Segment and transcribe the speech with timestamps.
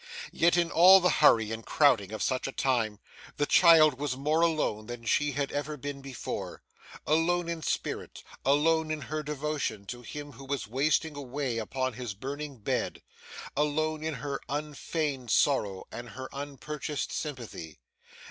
[0.31, 2.97] Yet, in all the hurry and crowding of such a time,
[3.37, 6.63] the child was more alone than she had ever been before;
[7.05, 12.15] alone in spirit, alone in her devotion to him who was wasting away upon his
[12.15, 13.03] burning bed;
[13.55, 17.77] alone in her unfeigned sorrow, and her unpurchased sympathy.